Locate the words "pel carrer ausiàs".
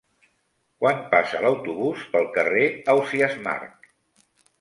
2.15-3.37